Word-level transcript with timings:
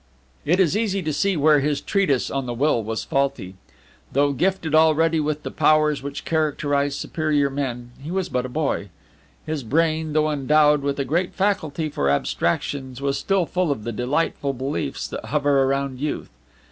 It 0.45 0.59
is 0.59 0.75
easy 0.75 1.03
to 1.03 1.13
see 1.13 1.37
where 1.37 1.59
his 1.59 1.79
Treatise 1.79 2.31
on 2.31 2.47
the 2.47 2.55
Will 2.55 2.81
was 2.83 3.03
faulty. 3.03 3.53
Though 4.11 4.31
gifted 4.33 4.73
already 4.73 5.19
with 5.19 5.43
the 5.43 5.51
powers 5.51 6.01
which 6.01 6.25
characterize 6.25 6.95
superior 6.95 7.51
men, 7.51 7.91
he 8.01 8.09
was 8.09 8.27
but 8.27 8.43
a 8.43 8.49
boy. 8.49 8.89
His 9.45 9.61
brain, 9.61 10.13
though 10.13 10.31
endowed 10.31 10.81
with 10.81 10.99
a 10.99 11.05
great 11.05 11.35
faculty 11.35 11.87
for 11.87 12.09
abstractions, 12.09 12.99
was 12.99 13.19
still 13.19 13.45
full 13.45 13.71
of 13.71 13.83
the 13.83 13.91
delightful 13.91 14.53
beliefs 14.53 15.07
that 15.07 15.25
hover 15.25 15.61
around 15.65 15.99
youth. 15.99 16.31